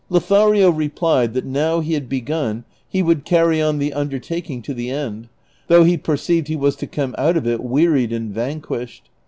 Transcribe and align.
Lothario 0.09 0.71
replied 0.71 1.35
that 1.35 1.45
now 1.45 1.79
he 1.79 1.93
had 1.93 2.09
begun 2.09 2.63
he 2.89 3.03
would 3.03 3.23
cany 3.23 3.61
on 3.61 3.77
the 3.77 3.93
undertaking 3.93 4.63
to 4.63 4.73
the 4.73 4.89
end, 4.89 5.29
though 5.67 5.83
he 5.83 5.95
perceived 5.95 6.47
he 6.47 6.55
was 6.55 6.75
to 6.77 6.87
come 6.87 7.13
out 7.19 7.37
of 7.37 7.45
it 7.45 7.61
wearied 7.63 8.11
and 8.11 8.33
vanquished. 8.33 9.11